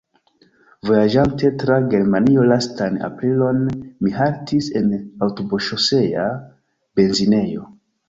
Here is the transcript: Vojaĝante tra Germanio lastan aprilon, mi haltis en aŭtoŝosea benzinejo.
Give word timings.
Vojaĝante 0.89 1.51
tra 1.63 1.77
Germanio 1.91 2.47
lastan 2.53 2.99
aprilon, 3.09 3.61
mi 4.01 4.17
haltis 4.19 4.73
en 4.83 4.91
aŭtoŝosea 5.31 6.29
benzinejo. 7.01 7.73